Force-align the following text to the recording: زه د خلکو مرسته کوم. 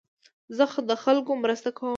زه 0.57 0.65
د 0.89 0.91
خلکو 1.03 1.31
مرسته 1.43 1.69
کوم. 1.77 1.89